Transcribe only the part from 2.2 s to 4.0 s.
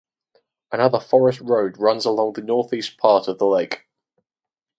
the northeast part of the lake.